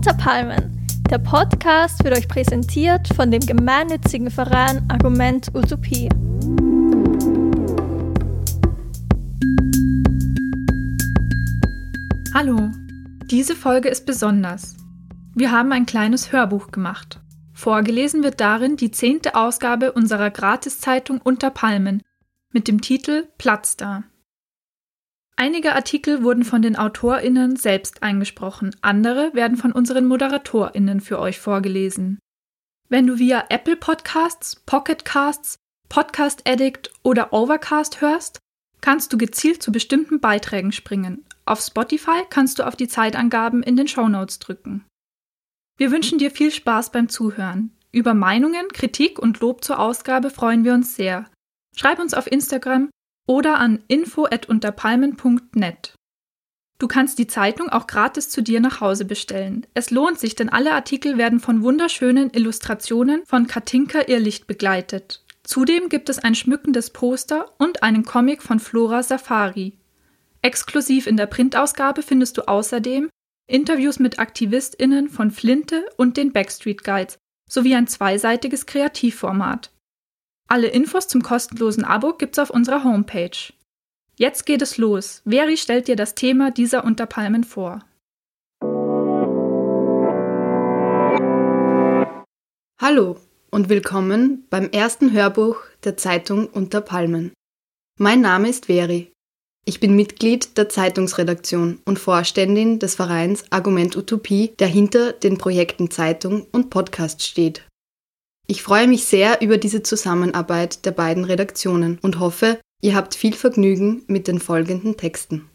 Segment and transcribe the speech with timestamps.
[0.00, 0.88] Unter Palmen.
[1.10, 6.08] Der Podcast wird euch präsentiert von dem gemeinnützigen Verein Argument Utopie.
[12.32, 12.70] Hallo,
[13.30, 14.74] diese Folge ist besonders.
[15.34, 17.20] Wir haben ein kleines Hörbuch gemacht.
[17.52, 22.02] Vorgelesen wird darin die zehnte Ausgabe unserer Gratiszeitung Unter Palmen
[22.54, 24.04] mit dem Titel Platz da.
[25.40, 31.40] Einige Artikel wurden von den AutorInnen selbst eingesprochen, andere werden von unseren ModeratorInnen für euch
[31.40, 32.18] vorgelesen.
[32.90, 35.56] Wenn du via Apple Podcasts, Pocket Casts,
[35.88, 38.38] Podcast Addict oder Overcast hörst,
[38.82, 41.24] kannst du gezielt zu bestimmten Beiträgen springen.
[41.46, 44.84] Auf Spotify kannst du auf die Zeitangaben in den Show Notes drücken.
[45.78, 47.74] Wir wünschen dir viel Spaß beim Zuhören.
[47.92, 51.30] Über Meinungen, Kritik und Lob zur Ausgabe freuen wir uns sehr.
[51.74, 52.90] Schreib uns auf Instagram
[53.30, 55.94] oder an info@unterpalmen.net.
[56.80, 59.68] Du kannst die Zeitung auch gratis zu dir nach Hause bestellen.
[59.72, 65.24] Es lohnt sich, denn alle Artikel werden von wunderschönen Illustrationen von Katinka Irrlicht begleitet.
[65.44, 69.78] Zudem gibt es ein schmückendes Poster und einen Comic von Flora Safari.
[70.42, 73.10] Exklusiv in der Printausgabe findest du außerdem
[73.46, 77.16] Interviews mit AktivistInnen von Flinte und den Backstreet Guides
[77.48, 79.70] sowie ein zweiseitiges Kreativformat.
[80.52, 83.52] Alle Infos zum kostenlosen Abo gibt's auf unserer Homepage.
[84.16, 85.22] Jetzt geht es los.
[85.24, 87.84] Veri stellt dir das Thema dieser Unterpalmen vor.
[92.80, 93.16] Hallo
[93.52, 97.32] und willkommen beim ersten Hörbuch der Zeitung Unter Palmen.
[97.96, 99.12] Mein Name ist Veri.
[99.64, 105.92] Ich bin Mitglied der Zeitungsredaktion und Vorständin des Vereins Argument Utopie, der hinter den Projekten
[105.92, 107.69] Zeitung und Podcast steht.
[108.50, 113.32] Ich freue mich sehr über diese Zusammenarbeit der beiden Redaktionen und hoffe, ihr habt viel
[113.32, 115.48] Vergnügen mit den folgenden Texten.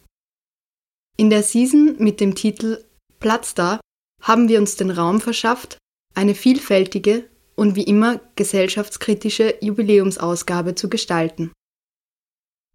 [1.18, 2.82] In der Season mit dem Titel
[3.20, 3.80] Platz da
[4.22, 5.76] haben wir uns den Raum verschafft,
[6.14, 11.52] eine vielfältige und wie immer gesellschaftskritische Jubiläumsausgabe zu gestalten.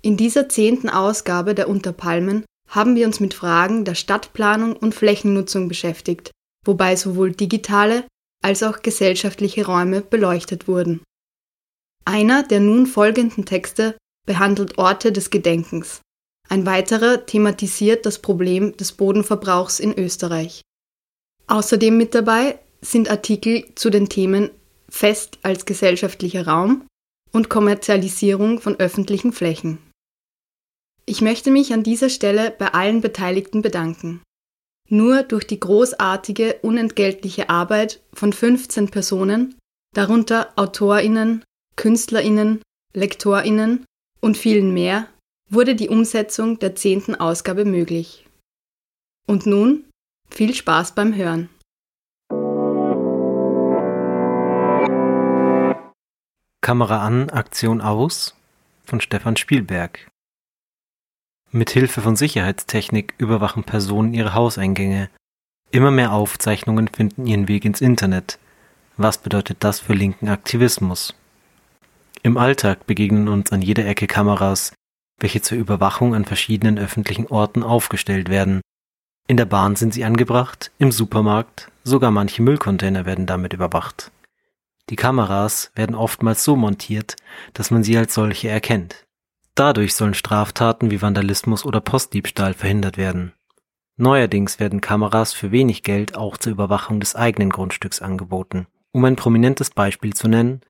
[0.03, 5.67] In dieser zehnten Ausgabe der Unterpalmen haben wir uns mit Fragen der Stadtplanung und Flächennutzung
[5.67, 6.29] beschäftigt,
[6.63, 8.05] wobei sowohl digitale
[8.41, 11.02] als auch gesellschaftliche Räume beleuchtet wurden.
[12.06, 16.02] Einer der nun folgenden Texte behandelt Orte des Gedenkens.
[16.50, 20.62] Ein weiterer thematisiert das Problem des Bodenverbrauchs in Österreich.
[21.47, 24.50] Außerdem mit dabei sind Artikel zu den Themen
[24.90, 26.85] Fest als gesellschaftlicher Raum
[27.31, 29.78] und Kommerzialisierung von öffentlichen Flächen.
[31.06, 34.22] Ich möchte mich an dieser Stelle bei allen Beteiligten bedanken.
[34.94, 39.57] Nur durch die großartige, unentgeltliche Arbeit von 15 Personen,
[39.96, 41.46] darunter Autorinnen,
[41.78, 42.62] Künstlerinnen,
[42.94, 43.85] Lektorinnen
[44.19, 45.07] und vielen mehr,
[45.50, 48.28] wurde die Umsetzung der zehnten Ausgabe möglich.
[49.25, 49.85] Und nun
[50.29, 51.47] viel Spaß beim Hören.
[56.59, 58.35] Kamera an, Aktion aus
[58.84, 60.12] von Stefan Spielberg.
[61.53, 65.09] Mit Hilfe von Sicherheitstechnik überwachen Personen ihre Hauseingänge.
[65.69, 68.39] Immer mehr Aufzeichnungen finden ihren Weg ins Internet.
[68.95, 71.13] Was bedeutet das für linken Aktivismus?
[72.23, 74.72] Im Alltag begegnen uns an jeder Ecke Kameras,
[75.19, 78.61] welche zur Überwachung an verschiedenen öffentlichen Orten aufgestellt werden.
[79.28, 84.09] In der Bahn sind sie angebracht, im Supermarkt, sogar manche Müllcontainer werden damit überwacht.
[84.90, 87.17] Die Kameras werden oftmals so montiert,
[87.53, 89.03] dass man sie als solche erkennt.
[89.56, 93.34] Dadurch sollen Straftaten wie Vandalismus oder Postdiebstahl verhindert werden.
[93.97, 98.67] Neuerdings werden Kameras für wenig Geld auch zur Überwachung des eigenen Grundstücks angeboten.
[98.94, 100.61] Um ein prominentes Beispiel zu nennen,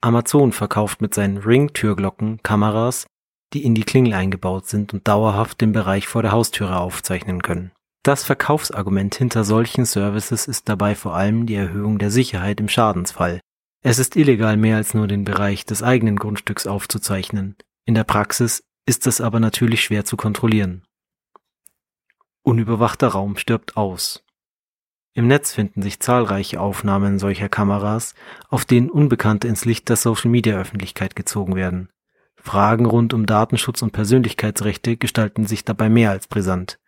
[0.00, 3.06] Amazon verkauft mit seinen Ring-Türglocken Kameras,
[3.52, 7.72] die in die Klingel eingebaut sind und dauerhaft den Bereich vor der Haustüre aufzeichnen können.
[8.02, 13.40] Das Verkaufsargument hinter solchen Services ist dabei vor allem die Erhöhung der Sicherheit im Schadensfall.
[13.82, 17.56] Es ist illegal, mehr als nur den Bereich des eigenen Grundstücks aufzuzeichnen.
[17.90, 20.84] In der Praxis ist es aber natürlich schwer zu kontrollieren.
[22.42, 24.22] Unüberwachter Raum stirbt aus.
[25.12, 28.14] Im Netz finden sich zahlreiche Aufnahmen solcher Kameras,
[28.48, 31.88] auf denen Unbekannte ins Licht der Social-Media-Öffentlichkeit gezogen werden.
[32.36, 36.78] Fragen rund um Datenschutz und Persönlichkeitsrechte gestalten sich dabei mehr als brisant.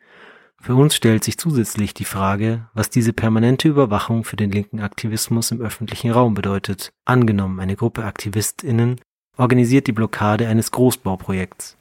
[0.61, 5.51] Für uns stellt sich zusätzlich die Frage, was diese permanente Überwachung für den linken Aktivismus
[5.51, 6.93] im öffentlichen Raum bedeutet.
[7.05, 9.01] Angenommen, eine Gruppe AktivistInnen
[9.43, 11.77] organisiert die Blockade eines Großbauprojekts.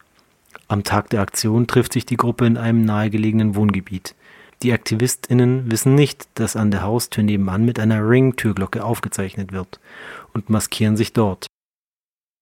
[0.67, 4.15] Am Tag der Aktion trifft sich die Gruppe in einem nahegelegenen Wohngebiet.
[4.63, 9.79] Die AktivistInnen wissen nicht, dass an der Haustür nebenan mit einer Ring-Türglocke aufgezeichnet wird
[10.33, 11.45] und maskieren sich dort.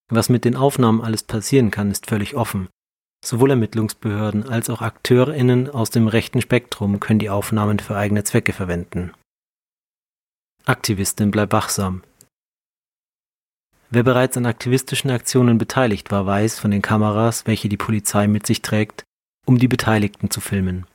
[0.10, 2.70] Was mit den Aufnahmen alles passieren kann, ist völlig offen.
[3.24, 8.54] Sowohl Ermittlungsbehörden als auch AkteurInnen aus dem rechten Spektrum können die Aufnahmen für eigene Zwecke
[8.54, 9.12] verwenden.
[10.66, 12.04] Aktivistin bleib wachsam.
[13.92, 18.46] Wer bereits an aktivistischen Aktionen beteiligt war, weiß von den Kameras, welche die Polizei mit
[18.46, 19.04] sich trägt,
[19.48, 20.86] um die Beteiligten zu filmen.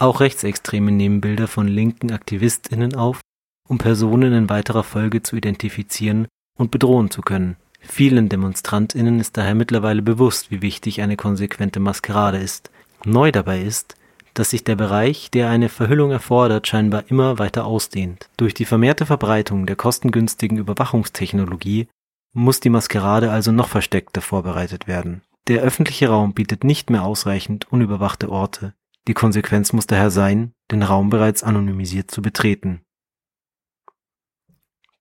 [0.00, 3.20] Auch Rechtsextreme nehmen Bilder von linken AktivistInnen auf,
[3.68, 6.26] um Personen in weiterer Folge zu identifizieren
[6.58, 7.56] und bedrohen zu können.
[7.78, 12.72] Vielen DemonstrantInnen ist daher mittlerweile bewusst, wie wichtig eine konsequente Maskerade ist.
[13.04, 13.94] Neu dabei ist,
[14.34, 18.28] dass sich der Bereich, der eine Verhüllung erfordert, scheinbar immer weiter ausdehnt.
[18.36, 21.86] Durch die vermehrte Verbreitung der kostengünstigen Überwachungstechnologie
[22.32, 25.22] muss die Maskerade also noch versteckter vorbereitet werden.
[25.48, 28.74] Der öffentliche Raum bietet nicht mehr ausreichend unüberwachte Orte.
[29.08, 32.82] Die Konsequenz muss daher sein, den Raum bereits anonymisiert zu betreten.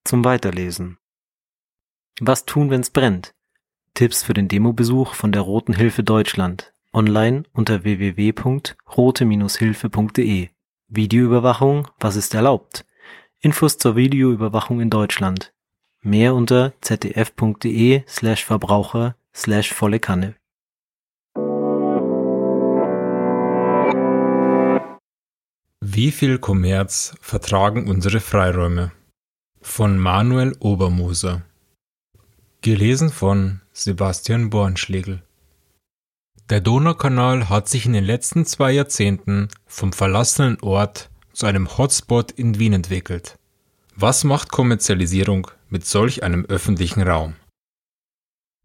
[0.03, 0.97] Zum Weiterlesen.
[2.19, 3.35] Was tun, wenn's brennt?
[3.93, 6.73] Tipps für den Demobesuch von der Roten Hilfe Deutschland.
[6.93, 10.49] Online unter www.rote-hilfe.de.
[10.87, 12.87] Videoüberwachung, was ist erlaubt?
[13.39, 15.53] Infos zur Videoüberwachung in Deutschland.
[16.03, 20.33] Mehr unter zdf.de slash Verbraucher slash volle Kanne.
[25.79, 28.91] Wie viel Kommerz vertragen unsere Freiräume?
[29.61, 31.43] Von Manuel Obermoser.
[32.61, 35.21] Gelesen von Sebastian Bornschlegel.
[36.49, 42.31] Der Donaukanal hat sich in den letzten zwei Jahrzehnten vom verlassenen Ort zu einem Hotspot
[42.31, 43.37] in Wien entwickelt.
[43.95, 47.35] Was macht Kommerzialisierung mit solch einem öffentlichen Raum?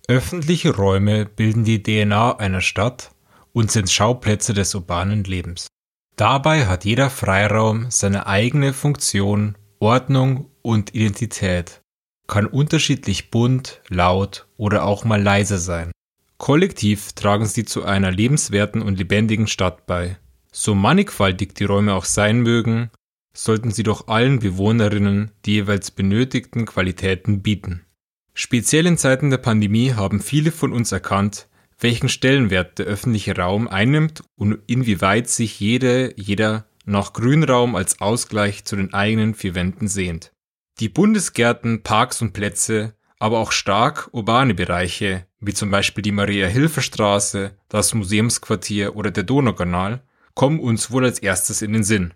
[0.09, 3.11] Öffentliche Räume bilden die DNA einer Stadt
[3.53, 5.67] und sind Schauplätze des urbanen Lebens.
[6.15, 11.83] Dabei hat jeder Freiraum seine eigene Funktion, Ordnung und Identität,
[12.29, 15.91] kann unterschiedlich bunt, laut oder auch mal leise sein.
[16.39, 20.17] Kollektiv tragen sie zu einer lebenswerten und lebendigen Stadt bei.
[20.53, 22.91] So mannigfaltig die Räume auch sein mögen,
[23.37, 27.87] sollten sie doch allen Bewohnerinnen die jeweils benötigten Qualitäten bieten.
[28.35, 31.49] Speziell in Zeiten der Pandemie haben viele von uns erkannt,
[31.79, 38.65] welchen Stellenwert der öffentliche Raum einnimmt und inwieweit sich jede, jeder nach Grünraum als Ausgleich
[38.65, 40.33] zu den eigenen vier Wänden sehnt.
[40.81, 47.57] Die Bundesgärten, Parks und Plätze, aber auch stark urbane Bereiche, wie zum Beispiel die Maria-Hilfer-Straße,
[47.69, 50.03] das Museumsquartier oder der Donaukanal,
[50.35, 52.13] kommen uns wohl als erstes in den Sinn.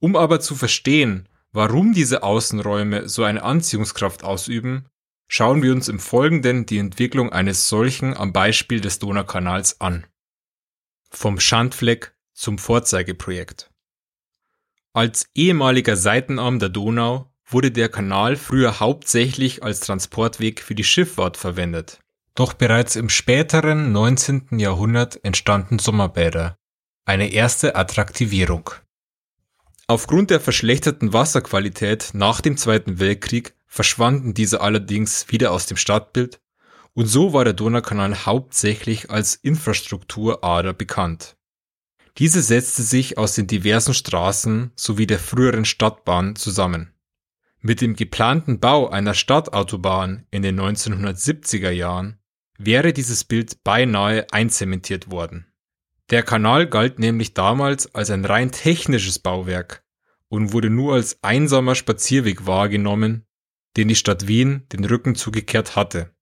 [0.00, 4.86] Um aber zu verstehen, warum diese Außenräume so eine Anziehungskraft ausüben,
[5.28, 10.06] schauen wir uns im Folgenden die Entwicklung eines solchen am Beispiel des Donaukanals an.
[11.10, 13.70] Vom Schandfleck zum Vorzeigeprojekt.
[14.92, 21.36] Als ehemaliger Seitenarm der Donau wurde der Kanal früher hauptsächlich als Transportweg für die Schifffahrt
[21.36, 22.00] verwendet.
[22.34, 24.58] Doch bereits im späteren 19.
[24.58, 26.56] Jahrhundert entstanden Sommerbäder,
[27.04, 28.70] eine erste Attraktivierung.
[29.86, 36.40] Aufgrund der verschlechterten Wasserqualität nach dem Zweiten Weltkrieg verschwanden diese allerdings wieder aus dem Stadtbild
[36.94, 41.36] und so war der Donaukanal hauptsächlich als Infrastrukturader bekannt.
[42.18, 46.94] Diese setzte sich aus den diversen Straßen sowie der früheren Stadtbahn zusammen.
[47.60, 52.18] Mit dem geplanten Bau einer Stadtautobahn in den 1970er Jahren
[52.56, 55.46] wäre dieses Bild beinahe einzementiert worden.
[56.10, 59.84] Der Kanal galt nämlich damals als ein rein technisches Bauwerk
[60.28, 63.26] und wurde nur als einsamer Spazierweg wahrgenommen,
[63.76, 66.14] den die Stadt Wien den Rücken zugekehrt hatte.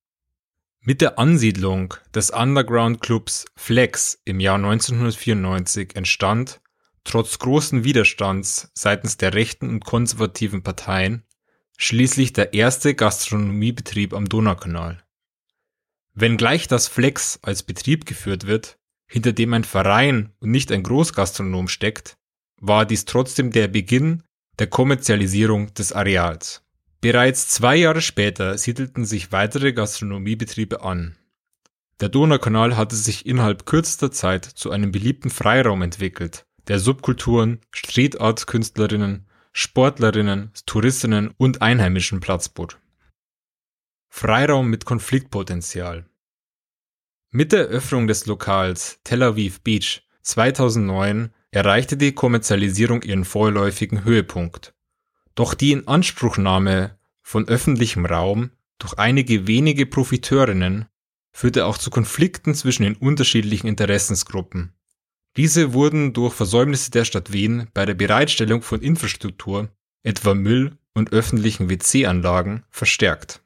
[0.80, 6.60] Mit der Ansiedlung des Underground-Clubs Flex im Jahr 1994 entstand,
[7.04, 11.24] trotz großen Widerstands seitens der rechten und konservativen Parteien,
[11.76, 15.02] schließlich der erste Gastronomiebetrieb am Donaukanal.
[16.14, 18.78] Wenngleich das Flex als Betrieb geführt wird,
[19.12, 22.16] hinter dem ein Verein und nicht ein Großgastronom steckt,
[22.62, 24.22] war dies trotzdem der Beginn
[24.58, 26.64] der Kommerzialisierung des Areals.
[27.02, 31.18] Bereits zwei Jahre später siedelten sich weitere Gastronomiebetriebe an.
[32.00, 38.18] Der Donaukanal hatte sich innerhalb kürzester Zeit zu einem beliebten Freiraum entwickelt, der Subkulturen, Street
[38.18, 42.78] Art Künstlerinnen, Sportlerinnen, Touristinnen und Einheimischen Platz bot.
[44.08, 46.06] Freiraum mit Konfliktpotenzial
[47.34, 54.74] mit der Eröffnung des Lokals Tel Aviv Beach 2009 erreichte die Kommerzialisierung ihren vorläufigen Höhepunkt.
[55.34, 60.84] Doch die Inanspruchnahme von öffentlichem Raum durch einige wenige Profiteurinnen
[61.32, 64.74] führte auch zu Konflikten zwischen den unterschiedlichen Interessensgruppen.
[65.38, 69.70] Diese wurden durch Versäumnisse der Stadt Wien bei der Bereitstellung von Infrastruktur,
[70.02, 73.41] etwa Müll und öffentlichen WC-Anlagen, verstärkt.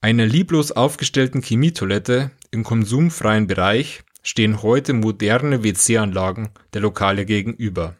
[0.00, 7.96] Einer lieblos aufgestellten Chemietoilette im konsumfreien Bereich stehen heute moderne WC-Anlagen der Lokale gegenüber.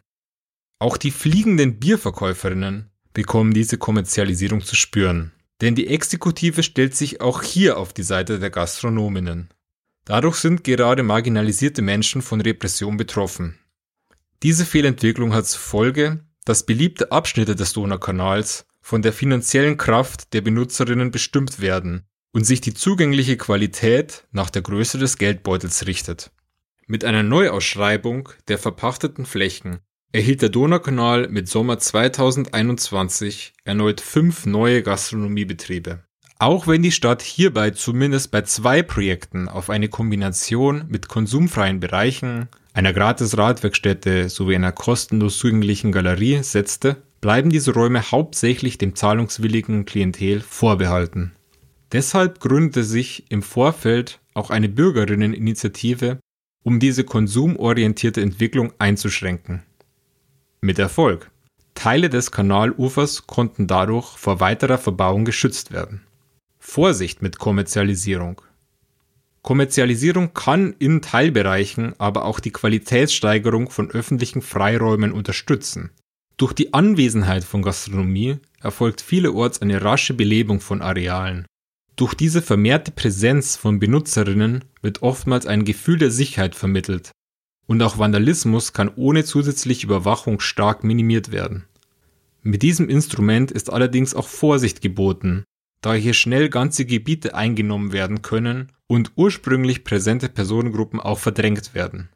[0.79, 5.31] Auch die fliegenden Bierverkäuferinnen bekommen diese Kommerzialisierung zu spüren.
[5.59, 9.49] Denn die Exekutive stellt sich auch hier auf die Seite der Gastronominnen.
[10.05, 13.57] Dadurch sind gerade marginalisierte Menschen von Repression betroffen.
[14.43, 20.39] Diese Fehlentwicklung hat zur Folge, dass beliebte Abschnitte des Donaukanals von der finanziellen Kraft der
[20.39, 26.31] Benutzerinnen bestimmt werden und sich die zugängliche Qualität nach der Größe des Geldbeutels richtet.
[26.85, 29.79] Mit einer Neuausschreibung der verpachteten Flächen
[30.13, 36.05] erhielt der Donaukanal mit Sommer 2021 erneut fünf neue Gastronomiebetriebe.
[36.39, 42.47] Auch wenn die Stadt hierbei zumindest bei zwei Projekten auf eine Kombination mit konsumfreien Bereichen,
[42.71, 49.85] einer gratis Radwerkstätte sowie einer kostenlos zugänglichen Galerie setzte, bleiben diese Räume hauptsächlich dem zahlungswilligen
[49.85, 51.33] Klientel vorbehalten.
[51.91, 56.19] Deshalb gründete sich im Vorfeld auch eine Bürgerinneninitiative,
[56.63, 59.63] um diese konsumorientierte Entwicklung einzuschränken.
[60.61, 61.31] Mit Erfolg.
[61.75, 66.01] Teile des Kanalufers konnten dadurch vor weiterer Verbauung geschützt werden.
[66.59, 68.41] Vorsicht mit Kommerzialisierung.
[69.43, 75.91] Kommerzialisierung kann in Teilbereichen aber auch die Qualitätssteigerung von öffentlichen Freiräumen unterstützen.
[76.37, 81.45] Durch die Anwesenheit von Gastronomie erfolgt vielerorts eine rasche Belebung von Arealen.
[81.95, 87.11] Durch diese vermehrte Präsenz von Benutzerinnen wird oftmals ein Gefühl der Sicherheit vermittelt
[87.67, 91.65] und auch Vandalismus kann ohne zusätzliche Überwachung stark minimiert werden.
[92.41, 95.43] Mit diesem Instrument ist allerdings auch Vorsicht geboten,
[95.81, 102.09] da hier schnell ganze Gebiete eingenommen werden können und ursprünglich präsente Personengruppen auch verdrängt werden.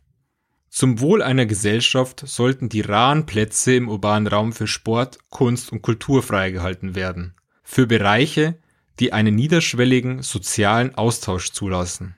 [0.74, 5.82] Zum Wohl einer Gesellschaft sollten die raren Plätze im urbanen Raum für Sport, Kunst und
[5.82, 7.36] Kultur freigehalten werden.
[7.62, 8.58] Für Bereiche,
[8.98, 12.16] die einen niederschwelligen sozialen Austausch zulassen.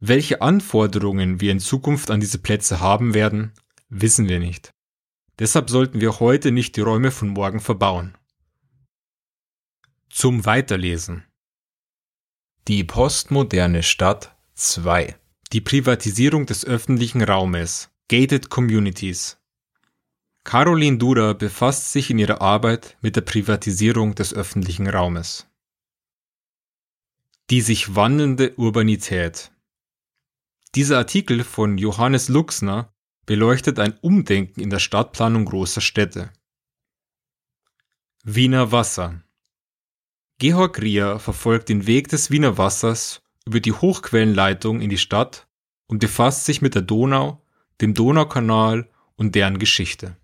[0.00, 3.52] Welche Anforderungen wir in Zukunft an diese Plätze haben werden,
[3.90, 4.70] wissen wir nicht.
[5.38, 8.16] Deshalb sollten wir heute nicht die Räume von morgen verbauen.
[10.08, 11.24] Zum Weiterlesen.
[12.68, 15.14] Die postmoderne Stadt 2.
[15.52, 17.88] Die Privatisierung des öffentlichen Raumes.
[18.08, 19.38] Gated Communities.
[20.42, 25.46] Caroline Dura befasst sich in ihrer Arbeit mit der Privatisierung des öffentlichen Raumes.
[27.50, 29.52] Die sich wandelnde Urbanität.
[30.74, 32.92] Dieser Artikel von Johannes Luxner
[33.24, 36.32] beleuchtet ein Umdenken in der Stadtplanung großer Städte.
[38.24, 39.22] Wiener Wasser
[40.38, 45.46] Georg Rier verfolgt den Weg des Wiener Wassers über die Hochquellenleitung in die Stadt
[45.86, 47.40] und befasst sich mit der Donau,
[47.80, 50.16] dem Donaukanal und deren Geschichte.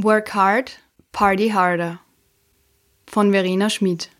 [0.00, 0.80] Work Hard,
[1.12, 2.00] Party Harder
[3.06, 4.10] von Verena Schmid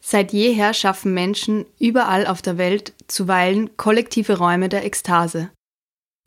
[0.00, 5.50] Seit jeher schaffen Menschen überall auf der Welt zuweilen kollektive Räume der Ekstase.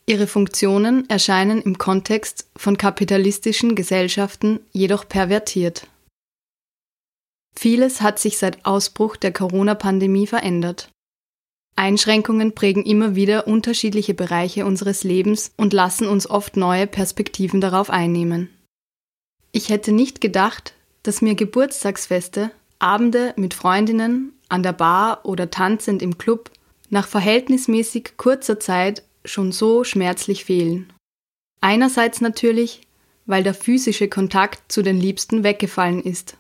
[0.10, 5.86] Ihre Funktionen erscheinen im Kontext von kapitalistischen Gesellschaften jedoch pervertiert.
[7.56, 10.90] Vieles hat sich seit Ausbruch der Corona-Pandemie verändert.
[11.76, 17.92] Einschränkungen prägen immer wieder unterschiedliche Bereiche unseres Lebens und lassen uns oft neue Perspektiven darauf
[17.92, 18.50] einnehmen.
[19.52, 20.74] Ich hätte nicht gedacht,
[21.04, 22.50] dass mir Geburtstagsfeste,
[22.80, 26.50] Abende mit Freundinnen, an der Bar oder tanzend im Club
[26.90, 30.92] nach verhältnismäßig kurzer Zeit schon so schmerzlich fehlen.
[31.62, 32.82] Einerseits natürlich,
[33.26, 36.38] weil der physische Kontakt zu den Liebsten weggefallen ist.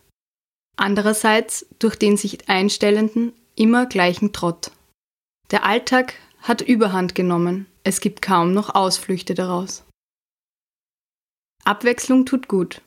[0.77, 4.71] Andererseits durch den sich einstellenden, immer gleichen Trott.
[5.51, 9.83] Der Alltag hat Überhand genommen, es gibt kaum noch Ausflüchte daraus.
[11.65, 12.81] Abwechslung tut gut.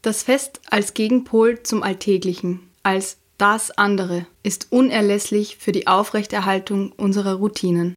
[0.00, 7.34] Das Fest als Gegenpol zum Alltäglichen, als das andere, ist unerlässlich für die Aufrechterhaltung unserer
[7.34, 7.94] Routinen.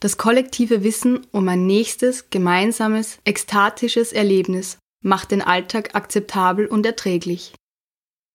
[0.00, 7.54] Das kollektive Wissen um ein nächstes, gemeinsames, ekstatisches Erlebnis macht den Alltag akzeptabel und erträglich.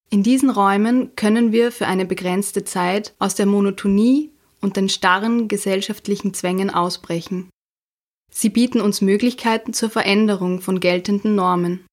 [0.10, 5.48] In diesen Räumen können wir für eine begrenzte Zeit aus der Monotonie und den starren
[5.48, 7.50] gesellschaftlichen Zwängen ausbrechen.
[8.32, 11.86] Sie bieten uns Möglichkeiten zur Veränderung von geltenden Normen.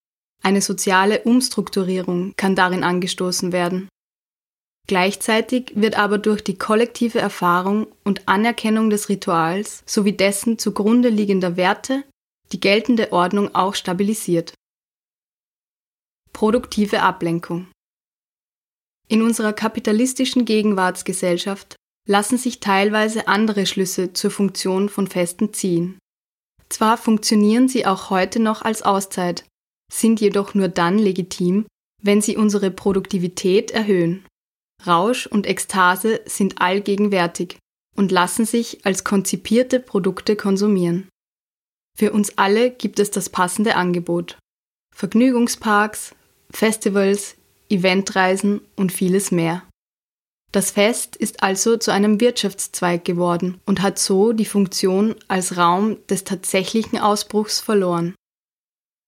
[0.43, 3.89] Eine soziale Umstrukturierung kann darin angestoßen werden.
[4.89, 11.57] Gleichzeitig wird aber durch die kollektive Erfahrung und Anerkennung des Rituals sowie dessen zugrunde liegender
[11.57, 12.05] Werte
[12.53, 14.55] die geltende Ordnung auch stabilisiert.
[16.33, 17.69] Produktive Ablenkung
[19.09, 21.77] In unserer kapitalistischen Gegenwartsgesellschaft
[22.09, 25.99] lassen sich teilweise andere Schlüsse zur Funktion von Festen ziehen.
[26.71, 29.45] Zwar funktionieren sie auch heute noch als Auszeit,
[29.93, 31.67] sind jedoch nur dann legitim,
[32.03, 34.25] wenn sie unsere Produktivität erhöhen.
[34.87, 37.59] Rausch und Ekstase sind allgegenwärtig
[37.97, 41.09] und lassen sich als konzipierte Produkte konsumieren.
[41.97, 44.39] Für uns alle gibt es das passende Angebot.
[44.95, 46.15] Vergnügungsparks,
[46.51, 47.37] Festivals,
[47.69, 49.65] Eventreisen und vieles mehr.
[50.53, 55.99] Das Fest ist also zu einem Wirtschaftszweig geworden und hat so die Funktion als Raum
[56.07, 58.15] des tatsächlichen Ausbruchs verloren.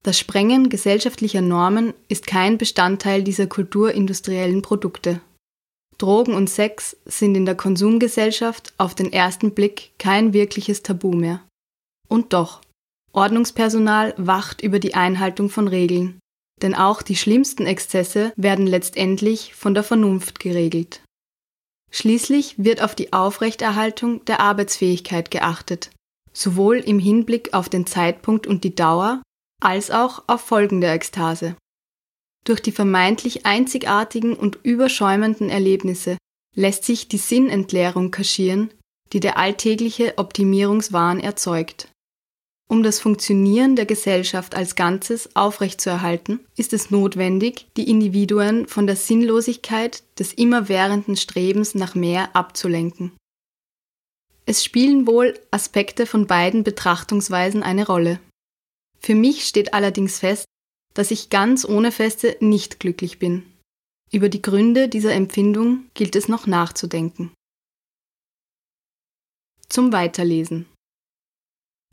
[0.02, 5.20] Das Sprengen gesellschaftlicher Normen ist kein Bestandteil dieser kulturindustriellen Produkte.
[6.00, 11.42] Drogen und Sex sind in der Konsumgesellschaft auf den ersten Blick kein wirkliches Tabu mehr.
[12.08, 12.62] Und doch,
[13.12, 16.18] Ordnungspersonal wacht über die Einhaltung von Regeln,
[16.62, 21.02] denn auch die schlimmsten Exzesse werden letztendlich von der Vernunft geregelt.
[21.90, 25.90] Schließlich wird auf die Aufrechterhaltung der Arbeitsfähigkeit geachtet,
[26.32, 29.22] sowohl im Hinblick auf den Zeitpunkt und die Dauer
[29.60, 31.56] als auch auf Folgen der Ekstase.
[32.44, 36.16] Durch die vermeintlich einzigartigen und überschäumenden Erlebnisse
[36.56, 38.70] lässt sich die Sinnentleerung kaschieren,
[39.12, 41.88] die der alltägliche Optimierungswahn erzeugt.
[42.68, 48.94] Um das Funktionieren der Gesellschaft als Ganzes aufrechtzuerhalten, ist es notwendig, die Individuen von der
[48.94, 53.10] Sinnlosigkeit des immerwährenden Strebens nach mehr abzulenken.
[54.46, 58.20] Es spielen wohl Aspekte von beiden Betrachtungsweisen eine Rolle.
[59.00, 60.44] Für mich steht allerdings fest,
[60.94, 63.44] dass ich ganz ohne Feste nicht glücklich bin.
[64.12, 67.32] Über die Gründe dieser Empfindung gilt es noch nachzudenken.
[69.68, 70.66] Zum Weiterlesen.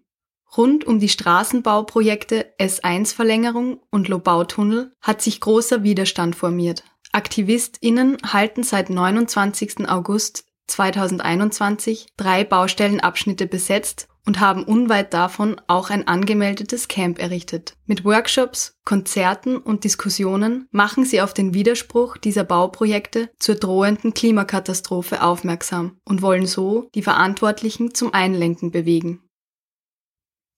[0.55, 6.83] Rund um die Straßenbauprojekte S1-Verlängerung und Lobautunnel hat sich großer Widerstand formiert.
[7.11, 9.89] AktivistInnen halten seit 29.
[9.89, 17.73] August 2021 drei Baustellenabschnitte besetzt und haben unweit davon auch ein angemeldetes Camp errichtet.
[17.85, 25.23] Mit Workshops, Konzerten und Diskussionen machen sie auf den Widerspruch dieser Bauprojekte zur drohenden Klimakatastrophe
[25.23, 29.23] aufmerksam und wollen so die Verantwortlichen zum Einlenken bewegen.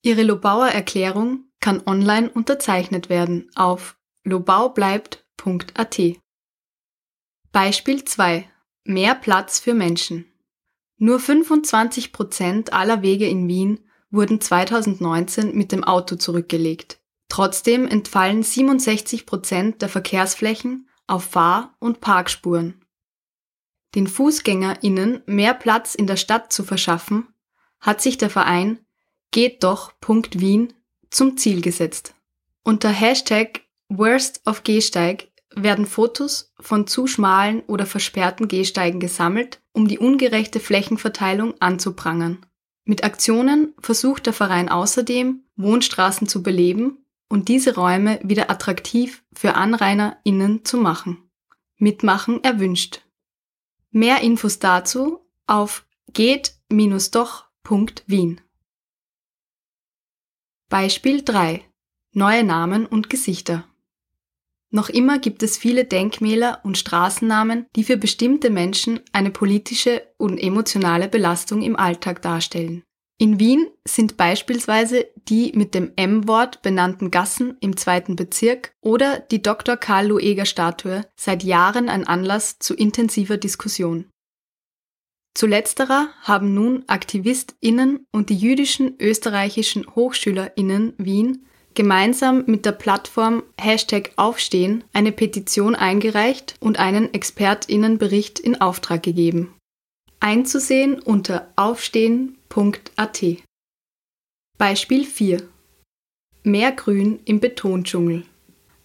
[0.02, 6.00] Ihre Lobauer Erklärung kann online unterzeichnet werden auf lobaubleibt.at.
[7.52, 8.49] Beispiel 2.
[8.84, 10.26] Mehr Platz für Menschen.
[10.98, 13.80] Nur 25 Prozent aller Wege in Wien
[14.12, 17.00] wurden 2019 mit dem Auto zurückgelegt.
[17.30, 22.84] Trotzdem entfallen 67 Prozent der Verkehrsflächen auf Fahr- und Parkspuren.
[23.96, 27.28] Den FußgängerInnen mehr Platz in der Stadt zu verschaffen,
[27.80, 28.80] hat sich der Verein
[29.32, 29.94] Geht doch.
[30.32, 30.74] Wien
[31.12, 32.16] zum Ziel gesetzt.
[32.64, 39.88] Unter Hashtag Worst of Gehsteig werden Fotos von zu schmalen oder versperrten Gehsteigen gesammelt, um
[39.88, 42.46] die ungerechte Flächenverteilung anzuprangern.
[42.86, 49.54] Mit Aktionen versucht der Verein außerdem, Wohnstraßen zu beleben und diese Räume wieder attraktiv für
[49.56, 51.30] AnrainerInnen zu machen.
[51.78, 53.02] Mitmachen erwünscht.
[53.92, 56.82] Mehr Infos dazu auf geht-doch.wien.
[60.68, 61.64] Beispiel 3.
[62.14, 63.69] Neue Namen und Gesichter.
[64.72, 70.38] Noch immer gibt es viele Denkmäler und Straßennamen, die für bestimmte Menschen eine politische und
[70.38, 72.84] emotionale Belastung im Alltag darstellen.
[73.22, 79.42] In Wien sind beispielsweise die mit dem M-Wort benannten Gassen im zweiten Bezirk oder die
[79.42, 79.76] Dr.
[79.76, 84.06] Karl Lueger Statue seit Jahren ein Anlass zu intensiver Diskussion.
[85.36, 93.44] Zu letzterer haben nun AktivistInnen und die jüdischen österreichischen HochschülerInnen Wien gemeinsam mit der Plattform
[93.60, 99.54] Hashtag Aufstehen eine Petition eingereicht und einen ExpertInnenbericht in Auftrag gegeben.
[100.20, 103.26] Einzusehen unter aufstehen.at.
[104.58, 105.44] Beispiel 4.
[106.44, 108.26] Mehr Grün im Betondschungel.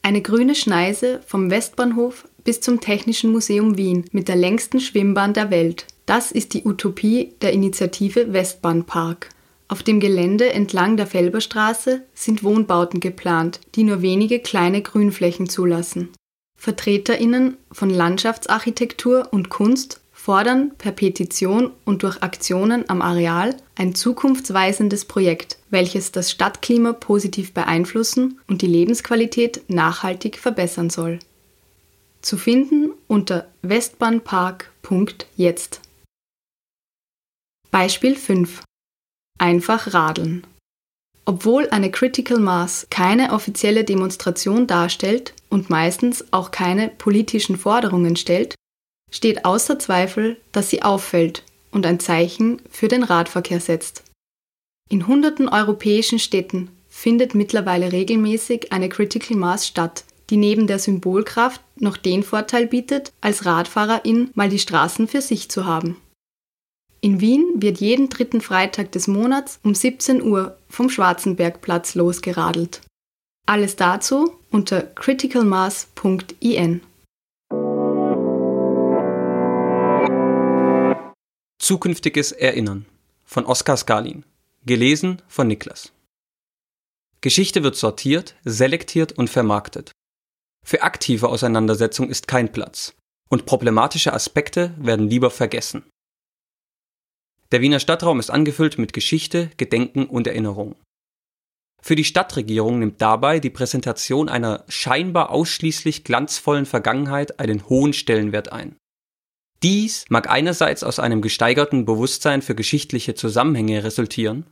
[0.02, 5.50] Eine grüne Schneise vom Westbahnhof bis zum Technischen Museum Wien mit der längsten Schwimmbahn der
[5.50, 9.30] Welt Das ist die Utopie der Initiative Westbahnpark.
[9.68, 16.10] Auf dem Gelände entlang der Felberstraße sind Wohnbauten geplant, die nur wenige kleine Grünflächen zulassen.
[16.58, 25.04] VertreterInnen von Landschaftsarchitektur und Kunst fordern per Petition und durch Aktionen am Areal ein zukunftsweisendes
[25.04, 31.18] Projekt, welches das Stadtklima positiv beeinflussen und die Lebensqualität nachhaltig verbessern soll.
[32.22, 35.82] Zu finden unter westbahnpark.jetzt.
[37.70, 38.62] Beispiel 5.
[39.38, 40.46] Einfach radeln.
[41.26, 48.54] Obwohl eine Critical Mass keine offizielle Demonstration darstellt und meistens auch keine politischen Forderungen stellt,
[49.10, 54.04] steht außer Zweifel, dass sie auffällt und ein Zeichen für den Radverkehr setzt.
[54.90, 61.60] In hunderten europäischen Städten findet mittlerweile regelmäßig eine Critical Mass statt, die neben der Symbolkraft
[61.76, 65.96] noch den Vorteil bietet, als Radfahrerin mal die Straßen für sich zu haben.
[67.04, 72.80] In Wien wird jeden dritten Freitag des Monats um 17 Uhr vom Schwarzenbergplatz losgeradelt.
[73.44, 76.80] Alles dazu unter criticalmass.in.
[81.58, 82.86] Zukünftiges Erinnern
[83.26, 84.24] von Oskar Skalin.
[84.64, 85.92] Gelesen von Niklas.
[87.20, 89.92] Geschichte wird sortiert, selektiert und vermarktet.
[90.64, 92.94] Für aktive Auseinandersetzung ist kein Platz
[93.28, 95.84] und problematische Aspekte werden lieber vergessen.
[97.52, 100.76] Der Wiener Stadtraum ist angefüllt mit Geschichte, Gedenken und Erinnerung.
[101.82, 108.50] Für die Stadtregierung nimmt dabei die Präsentation einer scheinbar ausschließlich glanzvollen Vergangenheit einen hohen Stellenwert
[108.50, 108.76] ein.
[109.62, 114.46] Dies mag einerseits aus einem gesteigerten Bewusstsein für geschichtliche Zusammenhänge resultieren,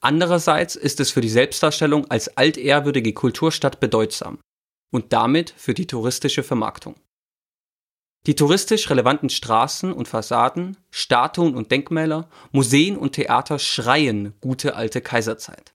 [0.00, 4.38] andererseits ist es für die Selbstdarstellung als altehrwürdige Kulturstadt bedeutsam
[4.90, 6.96] und damit für die touristische Vermarktung.
[8.26, 15.00] Die touristisch relevanten Straßen und Fassaden, Statuen und Denkmäler, Museen und Theater schreien gute alte
[15.00, 15.74] Kaiserzeit.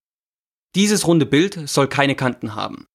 [0.75, 2.88] Dieses runde Bild soll keine Kanten haben.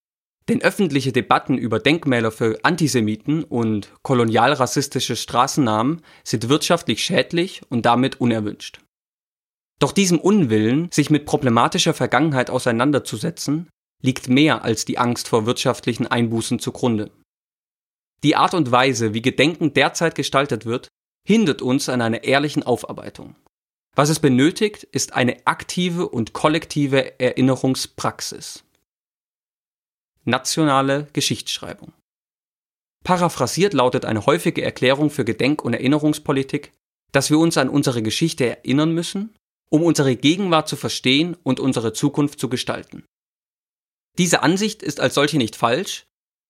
[0.48, 8.20] Denn öffentliche Debatten über Denkmäler für Antisemiten und kolonialrassistische Straßennamen sind wirtschaftlich schädlich und damit
[8.20, 8.80] unerwünscht.
[9.78, 13.68] Doch diesem Unwillen, sich mit problematischer Vergangenheit auseinanderzusetzen,
[14.00, 17.10] liegt mehr als die Angst vor wirtschaftlichen Einbußen zugrunde.
[18.22, 20.88] Die Art und Weise, wie Gedenken derzeit gestaltet wird,
[21.26, 23.36] hindert uns an einer ehrlichen Aufarbeitung.
[23.94, 28.64] Was es benötigt, ist eine aktive und kollektive Erinnerungspraxis.
[30.24, 31.92] Nationale Geschichtsschreibung.
[33.04, 36.72] Paraphrasiert lautet eine häufige Erklärung für Gedenk- und Erinnerungspolitik,
[37.10, 39.34] dass wir uns an unsere Geschichte erinnern müssen,
[39.68, 43.04] um unsere Gegenwart zu verstehen und unsere Zukunft zu gestalten.
[44.18, 46.06] Diese Ansicht ist als solche nicht falsch,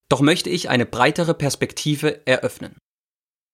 [0.09, 2.77] doch möchte ich eine breitere Perspektive eröffnen.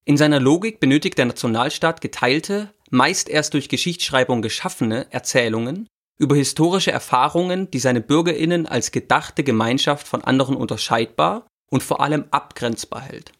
[0.04, 5.86] In seiner Logik benötigt der Nationalstaat geteilte, meist erst durch Geschichtsschreibung geschaffene Erzählungen,
[6.18, 12.24] über historische Erfahrungen, die seine Bürgerinnen als gedachte Gemeinschaft von anderen unterscheidbar und vor allem
[12.30, 13.32] abgrenzbar hält.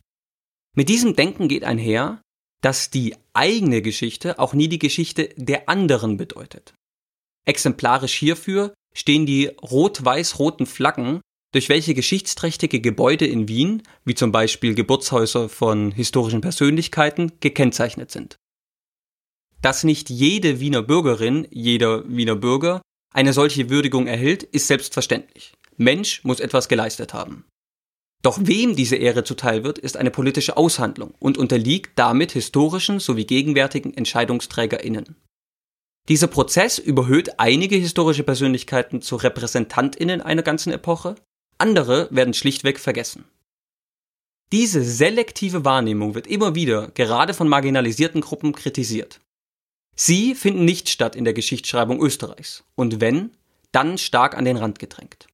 [0.76, 2.20] Mit diesem Denken geht einher,
[2.60, 6.74] dass die eigene Geschichte auch nie die Geschichte der anderen bedeutet.
[7.46, 11.20] Exemplarisch hierfür stehen die rot-weiß-roten Flaggen,
[11.52, 18.36] durch welche geschichtsträchtige Gebäude in Wien, wie zum Beispiel Geburtshäuser von historischen Persönlichkeiten, gekennzeichnet sind.
[19.62, 22.82] Dass nicht jede Wiener Bürgerin, jeder Wiener Bürger
[23.12, 25.54] eine solche Würdigung erhält, ist selbstverständlich.
[25.76, 27.44] Mensch muss etwas geleistet haben.
[28.22, 33.24] Doch wem diese Ehre zuteil wird, ist eine politische Aushandlung und unterliegt damit historischen sowie
[33.24, 35.16] gegenwärtigen EntscheidungsträgerInnen.
[36.08, 41.16] Dieser Prozess überhöht einige historische Persönlichkeiten zu RepräsentantInnen einer ganzen Epoche,
[41.58, 43.24] andere werden schlichtweg vergessen.
[44.50, 49.20] Diese selektive Wahrnehmung wird immer wieder, gerade von marginalisierten Gruppen, kritisiert.
[49.94, 53.36] Sie finden nicht statt in der Geschichtsschreibung Österreichs und wenn,
[53.72, 55.26] dann stark an den Rand gedrängt.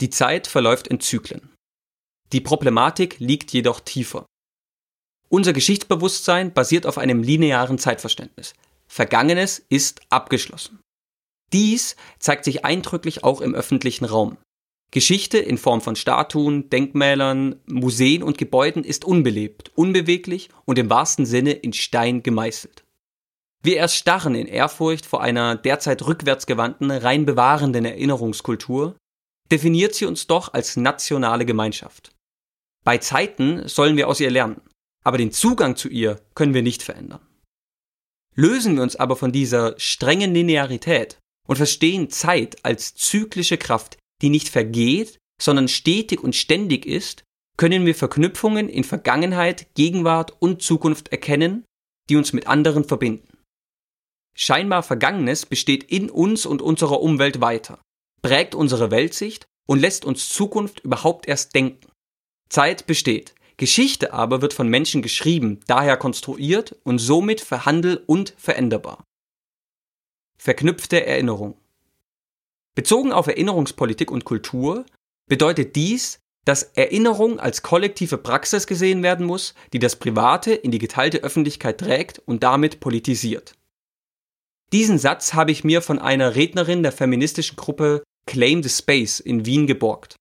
[0.00, 1.50] Die Zeit verläuft in Zyklen.
[2.32, 4.24] Die Problematik liegt jedoch tiefer.
[5.28, 8.54] Unser Geschichtsbewusstsein basiert auf einem linearen Zeitverständnis.
[8.88, 10.80] Vergangenes ist abgeschlossen.
[11.52, 14.38] Dies zeigt sich eindrücklich auch im öffentlichen Raum.
[14.90, 21.26] Geschichte in Form von Statuen, Denkmälern, Museen und Gebäuden ist unbelebt, unbeweglich und im wahrsten
[21.26, 22.84] Sinne in Stein gemeißelt.
[23.62, 28.96] Wir erstarren in Ehrfurcht vor einer derzeit rückwärtsgewandten, rein bewahrenden Erinnerungskultur,
[29.52, 32.12] definiert sie uns doch als nationale Gemeinschaft.
[32.84, 34.62] Bei Zeiten sollen wir aus ihr lernen,
[35.04, 37.20] aber den Zugang zu ihr können wir nicht verändern.
[38.34, 44.30] Lösen wir uns aber von dieser strengen Linearität und verstehen Zeit als zyklische Kraft, die
[44.30, 47.24] nicht vergeht, sondern stetig und ständig ist,
[47.56, 51.64] können wir Verknüpfungen in Vergangenheit, Gegenwart und Zukunft erkennen
[52.10, 53.38] die uns mit anderen verbinden.
[54.36, 57.80] Scheinbar Vergangenes besteht in uns und unserer Umwelt weiter,
[58.20, 61.90] prägt unsere Weltsicht und lässt uns Zukunft überhaupt erst denken.
[62.48, 69.04] Zeit besteht, Geschichte aber wird von Menschen geschrieben, daher konstruiert und somit verhandel- und veränderbar.
[70.38, 71.59] Verknüpfte Erinnerung.
[72.80, 74.86] Bezogen auf Erinnerungspolitik und Kultur
[75.28, 80.78] bedeutet dies, dass Erinnerung als kollektive Praxis gesehen werden muss, die das Private in die
[80.78, 83.52] geteilte Öffentlichkeit trägt und damit politisiert.
[84.72, 89.44] Diesen Satz habe ich mir von einer Rednerin der feministischen Gruppe Claim the Space in
[89.44, 90.16] Wien geborgt.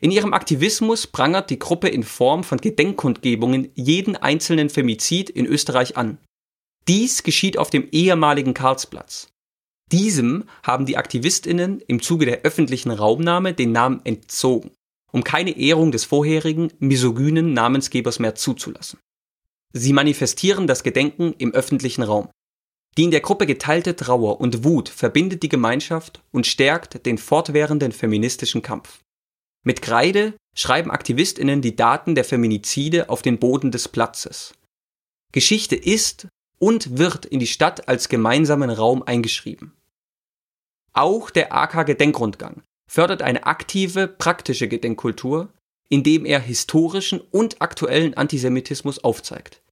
[0.00, 5.96] In ihrem Aktivismus prangert die Gruppe in Form von Gedenkkundgebungen jeden einzelnen Femizid in Österreich
[5.96, 6.18] an.
[6.88, 9.31] Dies geschieht auf dem ehemaligen Karlsplatz.
[9.92, 14.70] Diesem haben die Aktivistinnen im Zuge der öffentlichen Raumnahme den Namen entzogen,
[15.12, 18.98] um keine Ehrung des vorherigen misogynen Namensgebers mehr zuzulassen.
[19.74, 22.30] Sie manifestieren das Gedenken im öffentlichen Raum.
[22.96, 27.92] Die in der Gruppe geteilte Trauer und Wut verbindet die Gemeinschaft und stärkt den fortwährenden
[27.92, 29.00] feministischen Kampf.
[29.62, 34.54] Mit Kreide schreiben Aktivistinnen die Daten der Feminizide auf den Boden des Platzes.
[35.32, 36.28] Geschichte ist
[36.58, 39.72] und wird in die Stadt als gemeinsamen Raum eingeschrieben.
[40.92, 45.52] Auch der AK Gedenkrundgang fördert eine aktive, praktische Gedenkkultur,
[45.88, 49.62] indem er historischen und aktuellen Antisemitismus aufzeigt.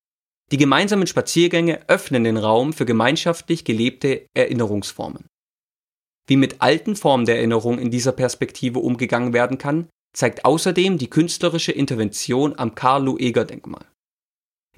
[0.53, 5.27] Die gemeinsamen Spaziergänge öffnen den Raum für gemeinschaftlich gelebte Erinnerungsformen.
[6.27, 11.11] Wie mit alten Formen der Erinnerung in dieser Perspektive umgegangen werden kann, zeigt außerdem die
[11.11, 13.85] künstlerische Intervention am Karl-Lueger-Denkmal.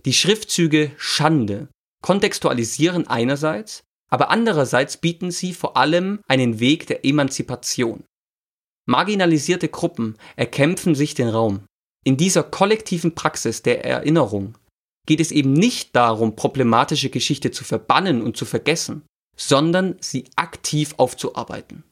[0.05, 1.69] Die Schriftzüge Schande
[2.03, 8.05] kontextualisieren einerseits aber andererseits bieten sie vor allem einen Weg der Emanzipation.
[8.87, 11.65] Marginalisierte Gruppen erkämpfen sich den Raum.
[12.05, 14.59] In dieser kollektiven Praxis der Erinnerung
[15.07, 19.03] geht es eben nicht darum, problematische Geschichte zu verbannen und zu vergessen,
[19.35, 21.83] sondern sie aktiv aufzuarbeiten.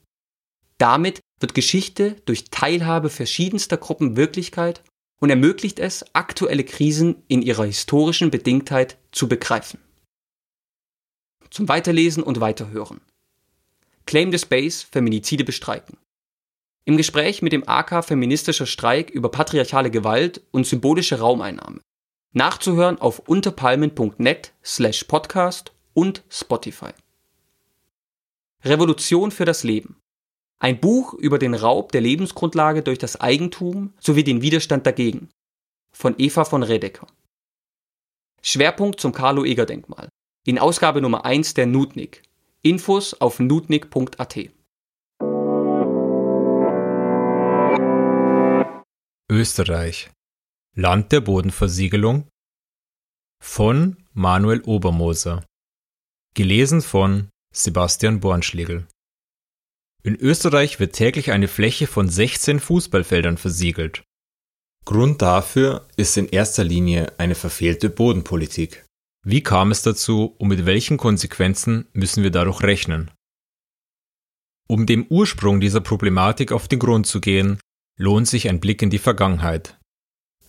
[0.76, 4.82] Damit wird Geschichte durch Teilhabe verschiedenster Gruppen Wirklichkeit
[5.22, 9.78] und ermöglicht es, aktuelle Krisen in ihrer historischen Bedingtheit zu begreifen
[11.50, 13.00] zum Weiterlesen und Weiterhören.
[14.06, 15.98] Claim the Space, Feminizide bestreiten.
[16.84, 21.80] Im Gespräch mit dem AK Feministischer Streik über patriarchale Gewalt und symbolische Raumeinnahme.
[22.32, 26.92] Nachzuhören auf unterpalmen.net slash podcast und Spotify.
[28.64, 30.00] Revolution für das Leben.
[30.58, 35.30] Ein Buch über den Raub der Lebensgrundlage durch das Eigentum sowie den Widerstand dagegen.
[35.92, 37.06] Von Eva von Redeker.
[38.42, 40.08] Schwerpunkt zum Carlo-Eger-Denkmal
[40.50, 42.22] in Ausgabe Nummer 1 der Nutnik.
[42.62, 44.36] Infos auf nutnik.at.
[49.30, 50.10] Österreich.
[50.74, 52.26] Land der Bodenversiegelung
[53.40, 55.44] von Manuel Obermoser.
[56.34, 58.88] Gelesen von Sebastian Bornschlegel.
[60.02, 64.02] In Österreich wird täglich eine Fläche von 16 Fußballfeldern versiegelt.
[64.84, 68.84] Grund dafür ist in erster Linie eine verfehlte Bodenpolitik.
[69.22, 73.10] Wie kam es dazu und mit welchen Konsequenzen müssen wir dadurch rechnen?
[74.66, 77.58] Um dem Ursprung dieser Problematik auf den Grund zu gehen,
[77.98, 79.78] lohnt sich ein Blick in die Vergangenheit.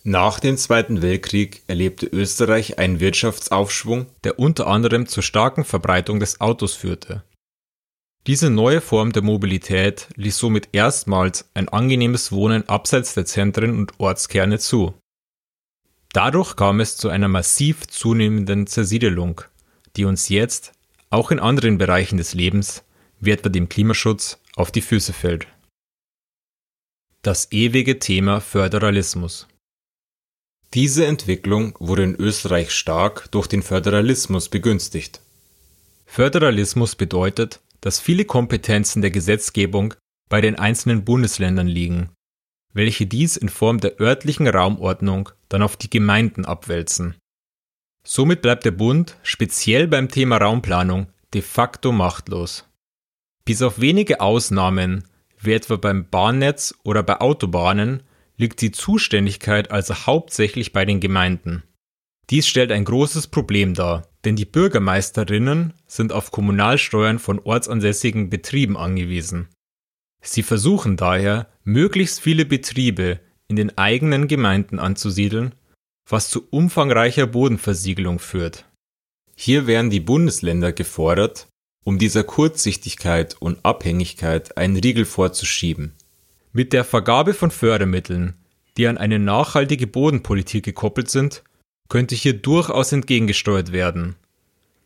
[0.04, 6.40] Nach dem Zweiten Weltkrieg erlebte Österreich einen Wirtschaftsaufschwung, der unter anderem zur starken Verbreitung des
[6.40, 7.24] Autos führte.
[8.26, 13.98] Diese neue Form der Mobilität ließ somit erstmals ein angenehmes Wohnen abseits der Zentren und
[13.98, 14.94] Ortskerne zu.
[16.12, 19.40] Dadurch kam es zu einer massiv zunehmenden Zersiedelung,
[19.96, 20.72] die uns jetzt,
[21.08, 22.82] auch in anderen Bereichen des Lebens,
[23.20, 25.46] wie etwa dem Klimaschutz, auf die Füße fällt.
[27.22, 29.46] Das ewige Thema Föderalismus.
[30.74, 35.20] Diese Entwicklung wurde in Österreich stark durch den Föderalismus begünstigt.
[36.04, 39.94] Föderalismus bedeutet, dass viele Kompetenzen der Gesetzgebung
[40.28, 42.10] bei den einzelnen Bundesländern liegen
[42.72, 47.16] welche dies in Form der örtlichen Raumordnung dann auf die Gemeinden abwälzen.
[48.04, 52.68] Somit bleibt der Bund speziell beim Thema Raumplanung de facto machtlos.
[53.44, 55.04] Bis auf wenige Ausnahmen,
[55.38, 58.02] wie etwa beim Bahnnetz oder bei Autobahnen,
[58.36, 61.62] liegt die Zuständigkeit also hauptsächlich bei den Gemeinden.
[62.30, 68.76] Dies stellt ein großes Problem dar, denn die Bürgermeisterinnen sind auf Kommunalsteuern von ortsansässigen Betrieben
[68.76, 69.48] angewiesen.
[70.22, 75.54] Sie versuchen daher, möglichst viele Betriebe in den eigenen Gemeinden anzusiedeln,
[76.08, 78.64] was zu umfangreicher Bodenversiegelung führt.
[79.34, 81.48] Hier werden die Bundesländer gefordert,
[81.84, 85.92] um dieser Kurzsichtigkeit und Abhängigkeit einen Riegel vorzuschieben.
[86.52, 88.34] Mit der Vergabe von Fördermitteln,
[88.76, 91.42] die an eine nachhaltige Bodenpolitik gekoppelt sind,
[91.88, 94.16] könnte hier durchaus entgegengesteuert werden,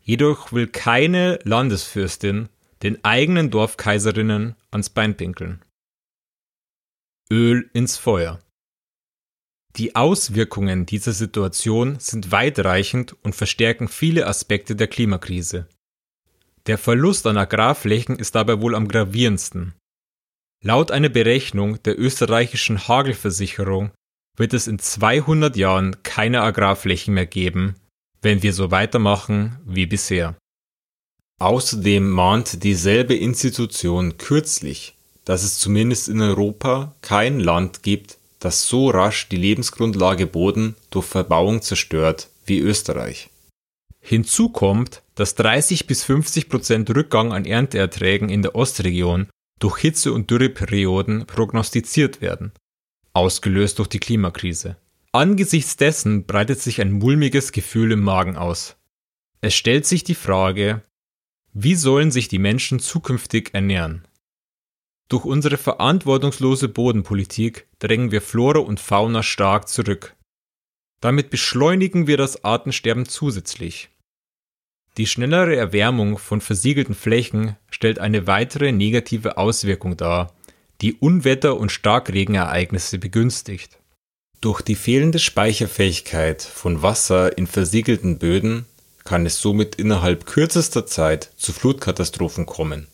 [0.07, 2.49] Jedoch will keine Landesfürstin
[2.83, 5.63] den eigenen Dorfkaiserinnen ans Bein pinkeln.
[7.31, 8.41] Öl ins Feuer.
[9.77, 15.69] Die Auswirkungen dieser Situation sind weitreichend und verstärken viele Aspekte der Klimakrise.
[16.67, 19.75] Der Verlust an Agrarflächen ist dabei wohl am gravierendsten.
[20.63, 23.93] Laut einer Berechnung der österreichischen Hagelversicherung
[24.37, 27.77] wird es in 200 Jahren keine Agrarflächen mehr geben,
[28.23, 30.37] wenn wir so weitermachen wie bisher.
[31.39, 38.89] Außerdem mahnt dieselbe Institution kürzlich, dass es zumindest in Europa kein Land gibt, das so
[38.89, 43.29] rasch die Lebensgrundlage Boden durch Verbauung zerstört wie Österreich.
[44.01, 50.13] Hinzu kommt, dass 30 bis 50 Prozent Rückgang an Ernteerträgen in der Ostregion durch Hitze-
[50.13, 52.53] und Dürreperioden prognostiziert werden,
[53.13, 54.77] ausgelöst durch die Klimakrise.
[55.13, 58.77] Angesichts dessen breitet sich ein mulmiges Gefühl im Magen aus.
[59.41, 60.83] Es stellt sich die Frage,
[61.59, 64.07] wie sollen sich die Menschen zukünftig ernähren?
[65.09, 70.15] Durch unsere verantwortungslose Bodenpolitik drängen wir Flora und Fauna stark zurück.
[71.01, 73.89] Damit beschleunigen wir das Artensterben zusätzlich.
[74.99, 80.35] Die schnellere Erwärmung von versiegelten Flächen stellt eine weitere negative Auswirkung dar,
[80.83, 83.79] die Unwetter und Starkregenereignisse begünstigt.
[84.43, 88.67] Durch die fehlende Speicherfähigkeit von Wasser in versiegelten Böden
[89.07, 92.89] kann es somit innerhalb kürzester Zeit zu Flutkatastrophen kommen.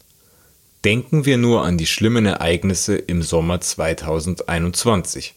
[0.84, 5.34] Denken wir nur an die schlimmen Ereignisse im Sommer 2021.